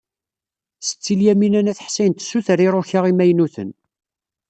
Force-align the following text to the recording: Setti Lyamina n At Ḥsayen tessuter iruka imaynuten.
Setti 0.87 1.13
Lyamina 1.19 1.61
n 1.61 1.71
At 1.71 1.83
Ḥsayen 1.87 2.13
tessuter 2.15 2.59
iruka 2.65 2.99
imaynuten. 3.11 3.69